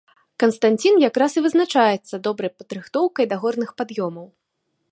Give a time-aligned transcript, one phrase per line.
[0.43, 4.27] Канстанцін якраз і вызначаецца добрай падрыхтоўкай да горных пад'ёмаў.